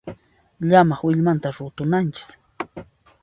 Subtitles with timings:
[0.69, 2.27] Llamaq willmanta rutunanchis.